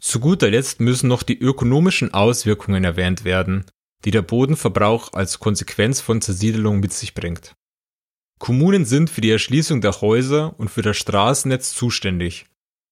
[0.00, 3.64] Zu guter Letzt müssen noch die ökonomischen Auswirkungen erwähnt werden,
[4.04, 7.54] die der Bodenverbrauch als Konsequenz von Zersiedelung mit sich bringt.
[8.38, 12.46] Kommunen sind für die Erschließung der Häuser und für das Straßennetz zuständig,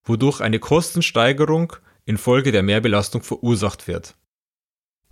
[0.04, 1.74] wodurch eine Kostensteigerung
[2.06, 4.14] infolge der Mehrbelastung verursacht wird.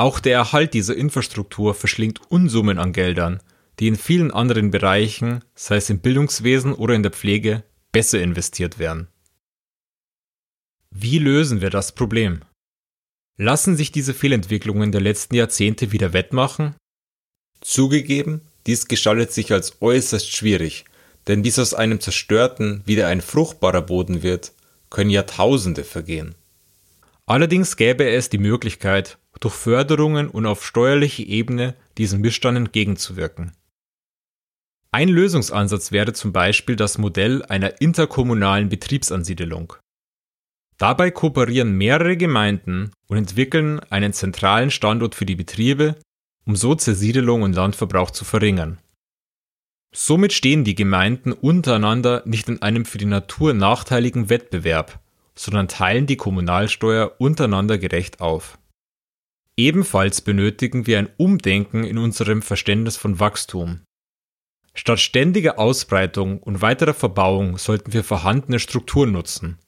[0.01, 3.43] Auch der Erhalt dieser Infrastruktur verschlingt Unsummen an Geldern,
[3.79, 8.79] die in vielen anderen Bereichen, sei es im Bildungswesen oder in der Pflege, besser investiert
[8.79, 9.09] werden.
[10.91, 12.41] Wie lösen wir das Problem?
[13.37, 16.77] Lassen sich diese Fehlentwicklungen der letzten Jahrzehnte wieder wettmachen?
[17.61, 20.87] Zugegeben, dies gestaltet sich als äußerst schwierig,
[21.27, 24.53] denn bis aus einem zerstörten wieder ein fruchtbarer Boden wird,
[24.89, 26.37] können Jahrtausende vergehen.
[27.31, 33.53] Allerdings gäbe es die Möglichkeit, durch Förderungen und auf steuerlicher Ebene diesem Missstand entgegenzuwirken.
[34.91, 39.75] Ein Lösungsansatz wäre zum Beispiel das Modell einer interkommunalen Betriebsansiedelung.
[40.77, 45.95] Dabei kooperieren mehrere Gemeinden und entwickeln einen zentralen Standort für die Betriebe,
[46.47, 48.81] um so Zersiedelung und Landverbrauch zu verringern.
[49.95, 54.99] Somit stehen die Gemeinden untereinander nicht in einem für die Natur nachteiligen Wettbewerb,
[55.35, 58.59] sondern teilen die Kommunalsteuer untereinander gerecht auf.
[59.57, 63.83] Ebenfalls benötigen wir ein Umdenken in unserem Verständnis von Wachstum.
[64.75, 69.59] Statt ständiger Ausbreitung und weiterer Verbauung sollten wir vorhandene Strukturen nutzen.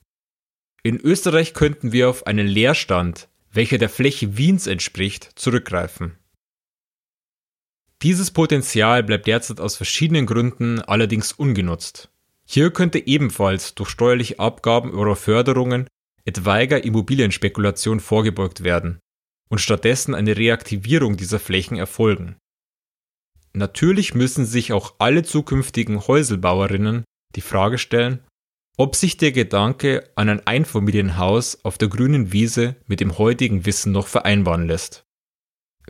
[0.83, 6.19] In Österreich könnten wir auf einen Leerstand, welcher der Fläche Wiens entspricht, zurückgreifen.
[8.03, 12.12] Dieses Potenzial bleibt derzeit aus verschiedenen Gründen allerdings ungenutzt.
[12.53, 15.87] Hier könnte ebenfalls durch steuerliche Abgaben oder Förderungen
[16.25, 19.01] etwaiger Immobilienspekulation vorgebeugt werden,
[19.49, 22.37] und stattdessen eine Reaktivierung dieser Flächen erfolgen.
[23.55, 27.05] Natürlich müssen sich auch alle zukünftigen Häuselbauerinnen
[27.37, 28.21] die Frage stellen,
[28.77, 33.93] ob sich der Gedanke an ein Einfamilienhaus auf der grünen Wiese mit dem heutigen Wissen
[33.93, 35.05] noch vereinbaren lässt.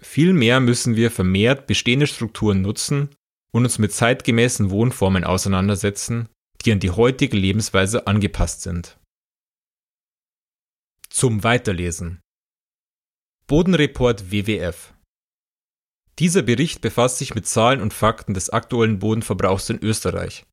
[0.01, 3.11] Vielmehr müssen wir vermehrt bestehende Strukturen nutzen
[3.53, 6.29] und uns mit zeitgemäßen Wohnformen auseinandersetzen,
[6.63, 8.99] die an die heutige Lebensweise angepasst sind.
[11.09, 12.21] Zum Weiterlesen
[13.47, 14.95] Bodenreport WWF
[16.19, 20.47] Dieser Bericht befasst sich mit Zahlen und Fakten des aktuellen Bodenverbrauchs in Österreich.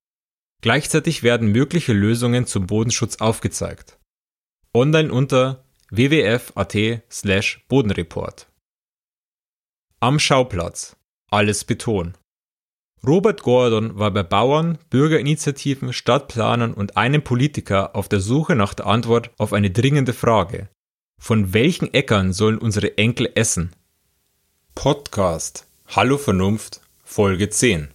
[0.61, 3.97] Gleichzeitig werden mögliche Lösungen zum Bodenschutz aufgezeigt.
[4.73, 8.51] Online unter wwf.at slash Bodenreport.
[10.01, 10.95] Am Schauplatz.
[11.31, 12.17] Alles Beton.
[13.05, 18.87] Robert Gordon war bei Bauern, Bürgerinitiativen, Stadtplanern und einem Politiker auf der Suche nach der
[18.87, 20.67] Antwort auf eine dringende Frage.
[21.17, 23.71] Von welchen Äckern sollen unsere Enkel essen?
[24.75, 27.89] Podcast Hallo Vernunft Folge 10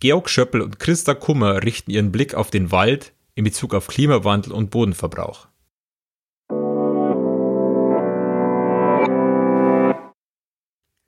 [0.00, 4.52] Georg Schöppel und Christa Kummer richten ihren Blick auf den Wald in Bezug auf Klimawandel
[4.52, 5.48] und Bodenverbrauch.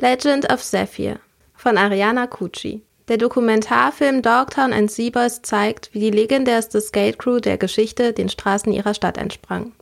[0.01, 1.18] Legend of Zephyr
[1.55, 2.82] von Ariana Cucci.
[3.11, 8.73] Der Dokumentarfilm Dogtown and Seaboys zeigt, wie die legendärste Skate Crew der Geschichte den Straßen
[8.73, 9.73] ihrer Stadt entsprang.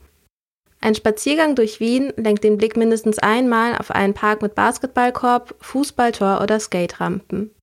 [0.81, 6.41] Ein Spaziergang durch Wien lenkt den Blick mindestens einmal auf einen Park mit Basketballkorb, Fußballtor
[6.41, 7.55] oder Skaterampen.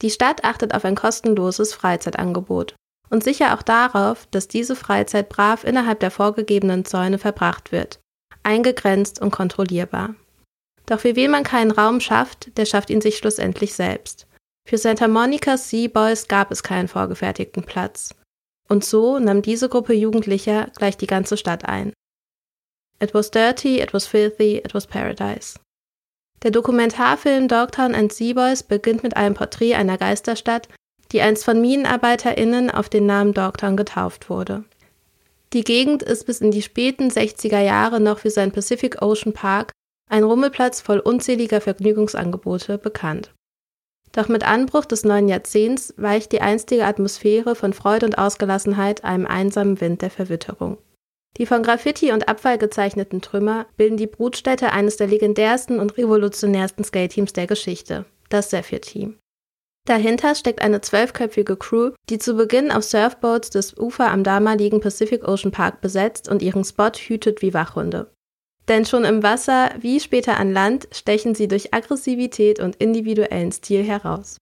[0.00, 2.74] Die Stadt achtet auf ein kostenloses Freizeitangebot
[3.08, 8.00] und sicher auch darauf, dass diese Freizeit brav innerhalb der vorgegebenen Zäune verbracht wird,
[8.42, 10.16] eingegrenzt und kontrollierbar.
[10.86, 14.26] Doch für wen man keinen Raum schafft, der schafft ihn sich schlussendlich selbst.
[14.64, 18.14] Für Santa Monica's Sea Boys gab es keinen vorgefertigten Platz.
[18.68, 21.92] Und so nahm diese Gruppe Jugendlicher gleich die ganze Stadt ein.
[23.00, 25.58] It was dirty, it was filthy, it was paradise.
[26.42, 30.68] Der Dokumentarfilm Dogtown and Seaboys beginnt mit einem Porträt einer Geisterstadt,
[31.12, 34.64] die einst von MinenarbeiterInnen auf den Namen Dogtown getauft wurde.
[35.52, 39.72] Die Gegend ist bis in die späten 60er Jahre noch für seinen Pacific Ocean Park,
[40.08, 43.32] ein Rummelplatz voll unzähliger Vergnügungsangebote, bekannt.
[44.12, 49.26] Doch mit Anbruch des neuen Jahrzehnts weicht die einstige Atmosphäre von Freude und Ausgelassenheit einem
[49.26, 50.78] einsamen Wind der Verwitterung.
[51.38, 56.84] Die von Graffiti und Abfall gezeichneten Trümmer bilden die Brutstätte eines der legendärsten und revolutionärsten
[56.84, 59.18] Skate-Teams der Geschichte, das Zephyr-Team.
[59.86, 65.26] Dahinter steckt eine zwölfköpfige Crew, die zu Beginn auf Surfboats das Ufer am damaligen Pacific
[65.26, 68.12] Ocean Park besetzt und ihren Spot hütet wie Wachhunde.
[68.72, 73.84] Denn schon im Wasser wie später an Land stechen sie durch Aggressivität und individuellen Stil
[73.84, 74.38] heraus.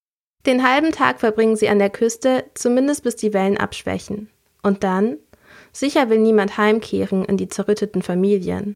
[0.46, 4.30] Den halben Tag verbringen sie an der Küste, zumindest bis die Wellen abschwächen.
[4.62, 5.16] Und dann?
[5.72, 8.74] Sicher will niemand heimkehren in die zerrütteten Familien.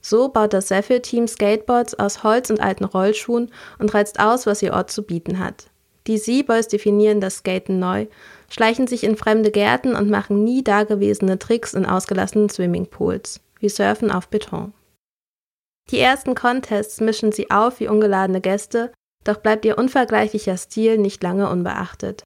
[0.00, 4.72] So baut das Zephyr-Team Skateboards aus Holz und alten Rollschuhen und reizt aus, was ihr
[4.72, 5.66] Ort zu bieten hat.
[6.06, 8.06] Die Seaboys definieren das Skaten neu,
[8.48, 14.10] schleichen sich in fremde Gärten und machen nie dagewesene Tricks in ausgelassenen Swimmingpools, wie Surfen
[14.10, 14.72] auf Beton.
[15.90, 18.92] Die ersten Contests mischen sie auf wie ungeladene Gäste,
[19.24, 22.22] doch bleibt ihr unvergleichlicher Stil nicht lange unbeachtet.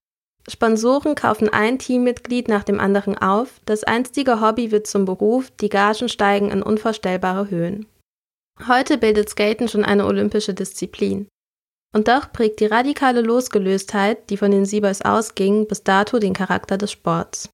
[0.48, 5.68] Sponsoren kaufen ein Teammitglied nach dem anderen auf, das einstige Hobby wird zum Beruf, die
[5.68, 7.86] Gagen steigen in unvorstellbare Höhen.
[8.66, 11.28] Heute bildet Skaten schon eine olympische Disziplin.
[11.94, 16.78] Und doch prägt die radikale Losgelöstheit, die von den Siebers ausging, bis dato den Charakter
[16.78, 17.50] des Sports.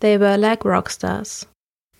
[0.00, 1.48] They were like rockstars.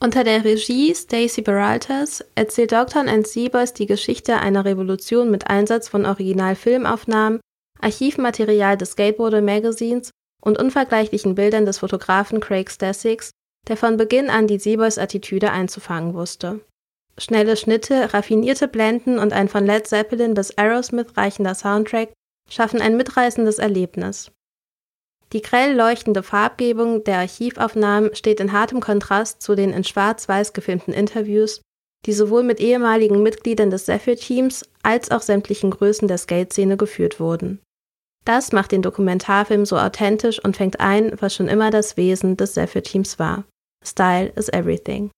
[0.04, 5.88] Unter der Regie Stacey Beraltas erzählt Dogtown and Seaboys die Geschichte einer Revolution mit Einsatz
[5.88, 7.40] von Originalfilmaufnahmen,
[7.80, 10.10] Archivmaterial des Skateboarder Magazines
[10.42, 13.30] und unvergleichlichen Bildern des Fotografen Craig Stessix,
[13.66, 16.60] der von Beginn an die Seaboys Attitüde einzufangen wusste.
[17.16, 22.12] Schnelle Schnitte, raffinierte Blenden und ein von Led Zeppelin bis Aerosmith reichender Soundtrack
[22.50, 24.30] schaffen ein mitreißendes Erlebnis.
[25.34, 30.94] Die grell leuchtende Farbgebung der Archivaufnahmen steht in hartem Kontrast zu den in schwarz-weiß gefilmten
[30.94, 31.60] Interviews,
[32.06, 37.60] die sowohl mit ehemaligen Mitgliedern des Zephyr-Teams als auch sämtlichen Größen der Skate-Szene geführt wurden.
[38.24, 42.54] Das macht den Dokumentarfilm so authentisch und fängt ein, was schon immer das Wesen des
[42.54, 43.44] Zephyr-Teams war.
[43.84, 45.10] Style is everything.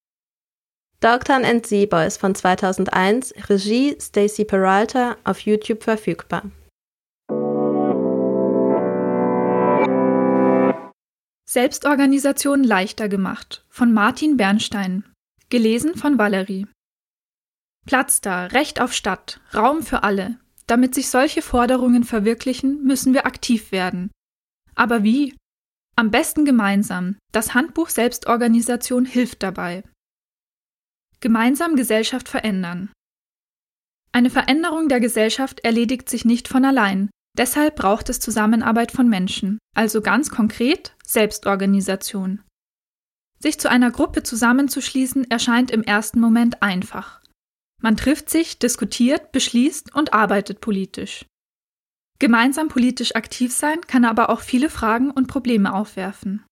[1.00, 6.44] Dogtown and Z-Boys von 2001, Regie Stacey Peralta, auf YouTube verfügbar.
[11.48, 15.04] Selbstorganisation leichter gemacht von Martin Bernstein.
[15.48, 16.66] Gelesen von Valerie.
[17.86, 20.40] Platz da, Recht auf Stadt, Raum für alle.
[20.66, 24.10] Damit sich solche Forderungen verwirklichen, müssen wir aktiv werden.
[24.74, 25.36] Aber wie?
[25.94, 27.16] Am besten gemeinsam.
[27.30, 29.84] Das Handbuch Selbstorganisation hilft dabei.
[31.20, 32.90] Gemeinsam Gesellschaft verändern.
[34.10, 37.08] Eine Veränderung der Gesellschaft erledigt sich nicht von allein.
[37.38, 42.42] Deshalb braucht es Zusammenarbeit von Menschen, also ganz konkret Selbstorganisation.
[43.38, 47.22] Sich zu einer Gruppe zusammenzuschließen erscheint im ersten Moment einfach.
[47.80, 51.24] Man trifft sich, diskutiert, beschließt und arbeitet politisch.
[52.18, 56.44] Gemeinsam politisch aktiv sein kann aber auch viele Fragen und Probleme aufwerfen.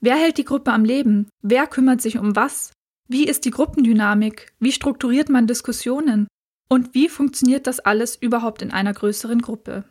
[0.00, 1.28] Wer hält die Gruppe am Leben?
[1.42, 2.72] Wer kümmert sich um was?
[3.06, 4.54] Wie ist die Gruppendynamik?
[4.58, 6.26] Wie strukturiert man Diskussionen?
[6.70, 9.84] Und wie funktioniert das alles überhaupt in einer größeren Gruppe?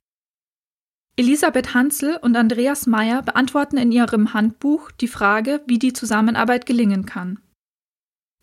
[1.19, 7.05] Elisabeth Hansel und Andreas Meyer beantworten in ihrem Handbuch die Frage, wie die Zusammenarbeit gelingen
[7.05, 7.41] kann.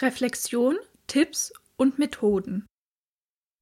[0.02, 2.66] Reflexion, Tipps und Methoden.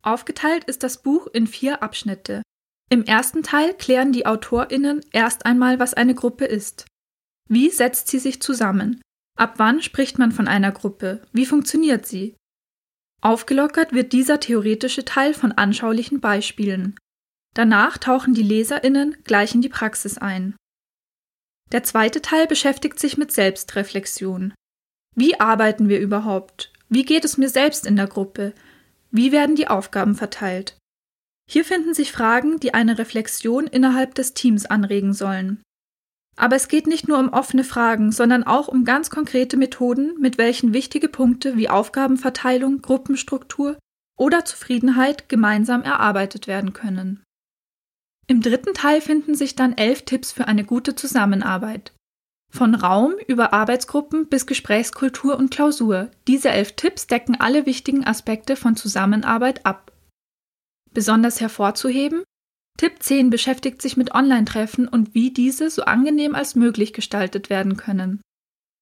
[0.03, 2.43] Aufgeteilt ist das Buch in vier Abschnitte.
[2.91, 6.87] Im ersten Teil klären die Autorinnen erst einmal, was eine Gruppe ist.
[7.49, 9.01] Wie setzt sie sich zusammen?
[9.39, 11.23] Ab wann spricht man von einer Gruppe?
[11.33, 12.35] Wie funktioniert sie?
[13.23, 16.97] Aufgelockert wird dieser theoretische Teil von anschaulichen Beispielen.
[17.55, 20.57] Danach tauchen die Leserinnen gleich in die Praxis ein.
[21.73, 24.55] Der zweite Teil beschäftigt sich mit Selbstreflexion.
[25.17, 26.73] Wie arbeiten wir überhaupt?
[26.89, 28.53] Wie geht es mir selbst in der Gruppe?
[29.11, 30.77] Wie werden die Aufgaben verteilt?
[31.49, 35.63] Hier finden sich Fragen, die eine Reflexion innerhalb des Teams anregen sollen.
[36.37, 40.37] Aber es geht nicht nur um offene Fragen, sondern auch um ganz konkrete Methoden, mit
[40.37, 43.79] welchen wichtige Punkte wie Aufgabenverteilung, Gruppenstruktur
[44.19, 47.23] oder Zufriedenheit gemeinsam erarbeitet werden können.
[48.27, 51.93] Im dritten Teil finden sich dann elf Tipps für eine gute Zusammenarbeit.
[52.51, 56.11] Von Raum über Arbeitsgruppen bis Gesprächskultur und Klausur.
[56.29, 59.93] Diese elf Tipps decken alle wichtigen Aspekte von Zusammenarbeit ab.
[60.93, 62.23] Besonders hervorzuheben,
[62.79, 67.77] Tipp 10 beschäftigt sich mit Online-Treffen und wie diese so angenehm als möglich gestaltet werden
[67.77, 68.21] können.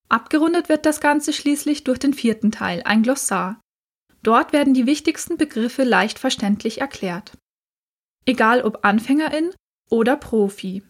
[0.09, 3.61] Abgerundet wird das Ganze schließlich durch den vierten Teil, ein Glossar.
[4.23, 7.33] Dort werden die wichtigsten Begriffe leicht verständlich erklärt.
[8.25, 9.51] Egal ob Anfängerin
[9.91, 10.85] oder Profi.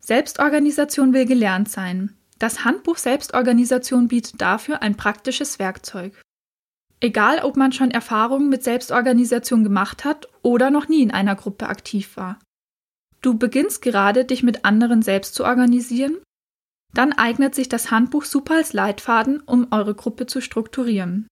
[0.00, 2.16] Selbstorganisation will gelernt sein.
[2.38, 6.20] Das Handbuch Selbstorganisation bietet dafür ein praktisches Werkzeug.
[7.00, 11.68] Egal, ob man schon Erfahrungen mit Selbstorganisation gemacht hat oder noch nie in einer Gruppe
[11.68, 12.38] aktiv war.
[13.20, 16.18] Du beginnst gerade, dich mit anderen selbst zu organisieren?
[16.92, 21.26] Dann eignet sich das Handbuch super als Leitfaden, um eure Gruppe zu strukturieren.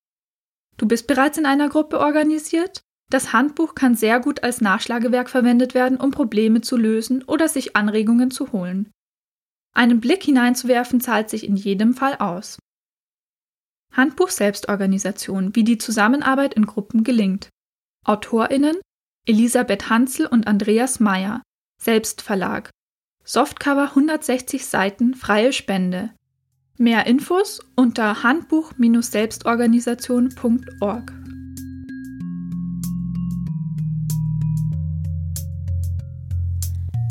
[0.76, 2.82] Du bist bereits in einer Gruppe organisiert?
[3.12, 7.76] Das Handbuch kann sehr gut als Nachschlagewerk verwendet werden, um Probleme zu lösen oder sich
[7.76, 8.90] Anregungen zu holen.
[9.74, 12.58] Einen Blick hineinzuwerfen zahlt sich in jedem Fall aus.
[13.92, 17.50] Handbuch Selbstorganisation, wie die Zusammenarbeit in Gruppen gelingt.
[18.06, 18.78] AutorInnen
[19.26, 21.42] Elisabeth Hansel und Andreas Meyer,
[21.78, 22.70] Selbstverlag.
[23.24, 26.14] Softcover 160 Seiten, freie Spende.
[26.78, 31.21] Mehr Infos unter handbuch-selbstorganisation.org.